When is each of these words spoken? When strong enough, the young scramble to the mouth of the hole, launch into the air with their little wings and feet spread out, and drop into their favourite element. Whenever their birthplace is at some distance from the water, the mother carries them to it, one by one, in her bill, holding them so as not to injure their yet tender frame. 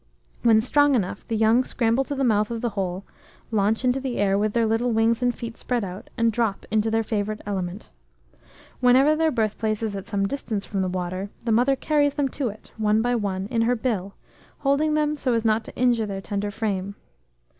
When 0.41 0.61
strong 0.61 0.95
enough, 0.95 1.27
the 1.27 1.35
young 1.37 1.63
scramble 1.63 2.03
to 2.05 2.15
the 2.15 2.23
mouth 2.23 2.49
of 2.49 2.61
the 2.61 2.71
hole, 2.71 3.03
launch 3.51 3.85
into 3.85 3.99
the 3.99 4.17
air 4.17 4.35
with 4.35 4.53
their 4.53 4.65
little 4.65 4.91
wings 4.91 5.21
and 5.21 5.31
feet 5.31 5.59
spread 5.59 5.83
out, 5.83 6.09
and 6.17 6.31
drop 6.31 6.65
into 6.71 6.89
their 6.89 7.03
favourite 7.03 7.43
element. 7.45 7.91
Whenever 8.79 9.15
their 9.15 9.29
birthplace 9.29 9.83
is 9.83 9.95
at 9.95 10.07
some 10.07 10.27
distance 10.27 10.65
from 10.65 10.81
the 10.81 10.89
water, 10.89 11.29
the 11.45 11.51
mother 11.51 11.75
carries 11.75 12.15
them 12.15 12.29
to 12.29 12.49
it, 12.49 12.71
one 12.77 13.03
by 13.03 13.13
one, 13.13 13.45
in 13.51 13.61
her 13.61 13.75
bill, 13.75 14.15
holding 14.61 14.95
them 14.95 15.17
so 15.17 15.33
as 15.33 15.45
not 15.45 15.63
to 15.65 15.75
injure 15.75 16.07
their 16.07 16.17
yet 16.17 16.23
tender 16.23 16.49
frame. 16.49 16.95